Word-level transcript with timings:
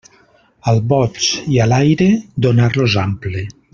Al 0.71 0.79
boig 0.93 1.19
i 1.55 1.59
a 1.65 1.67
l'aire, 1.73 2.09
donar-los 2.47 2.97
ample. 3.07 3.45